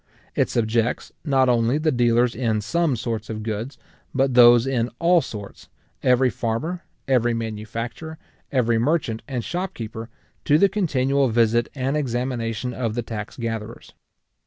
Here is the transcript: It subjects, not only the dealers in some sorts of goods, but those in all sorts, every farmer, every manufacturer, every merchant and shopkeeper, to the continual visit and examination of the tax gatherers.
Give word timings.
It 0.33 0.49
subjects, 0.49 1.11
not 1.23 1.47
only 1.47 1.77
the 1.77 1.91
dealers 1.91 2.33
in 2.33 2.61
some 2.61 2.95
sorts 2.95 3.29
of 3.29 3.43
goods, 3.43 3.77
but 4.15 4.33
those 4.33 4.65
in 4.65 4.89
all 4.97 5.21
sorts, 5.21 5.69
every 6.01 6.31
farmer, 6.31 6.83
every 7.07 7.35
manufacturer, 7.35 8.17
every 8.51 8.79
merchant 8.79 9.21
and 9.27 9.43
shopkeeper, 9.43 10.09
to 10.45 10.57
the 10.57 10.69
continual 10.69 11.29
visit 11.29 11.69
and 11.75 11.95
examination 11.95 12.73
of 12.73 12.95
the 12.95 13.03
tax 13.03 13.37
gatherers. 13.37 13.93